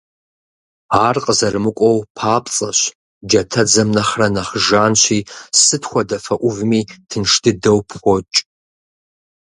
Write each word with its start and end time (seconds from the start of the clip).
Ар 1.05 1.15
къызэрымыкӀуэу 1.25 1.99
папцӀэщ, 2.17 2.79
джатэдзэм 3.27 3.89
нэхърэ 3.95 4.27
нэхъ 4.33 4.53
жанщи, 4.65 5.19
сыт 5.63 5.83
хуэдэ 5.89 6.17
фэ 6.25 6.35
Ӏувми 6.41 6.81
тынш 7.09 7.31
дыдэу 7.43 7.79
пхокӀ. 7.89 8.37